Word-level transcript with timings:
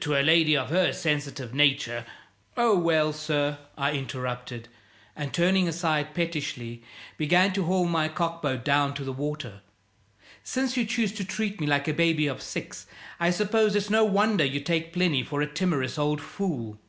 To 0.00 0.16
a 0.16 0.20
lady 0.20 0.56
of 0.56 0.70
her 0.70 0.92
sensitive 0.92 1.54
nature" 1.54 2.04
"Oh, 2.56 2.76
well, 2.76 3.12
sir," 3.12 3.56
I 3.78 3.92
interrupted 3.92 4.66
and, 5.14 5.32
turning 5.32 5.68
aside 5.68 6.12
pettishly, 6.12 6.82
began 7.16 7.52
to 7.52 7.62
haul 7.66 7.84
my 7.84 8.08
cockboat 8.08 8.64
down 8.64 8.94
to 8.94 9.04
the 9.04 9.12
water, 9.12 9.60
"since 10.42 10.76
you 10.76 10.84
choose 10.86 11.12
to 11.12 11.24
treat 11.24 11.60
me 11.60 11.68
like 11.68 11.86
a 11.86 11.94
baby 11.94 12.26
of 12.26 12.42
six, 12.42 12.88
I 13.20 13.30
suppose 13.30 13.76
it's 13.76 13.88
no 13.88 14.04
wonder 14.04 14.44
you 14.44 14.58
take 14.58 14.92
Plinny 14.92 15.22
for 15.22 15.40
a 15.40 15.46
timorous 15.46 15.98
old 16.00 16.20
fool." 16.20 16.80